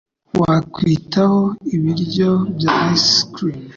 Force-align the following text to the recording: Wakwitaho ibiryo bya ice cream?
Wakwitaho 0.39 1.41
ibiryo 1.75 2.29
bya 2.55 2.73
ice 2.95 3.15
cream? 3.33 3.61